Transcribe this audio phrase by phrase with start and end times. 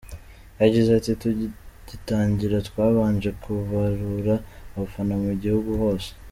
[0.61, 4.35] Yagize ati “Tugitangira twabanje kubarura
[4.73, 6.09] abafana mu gihugu hose.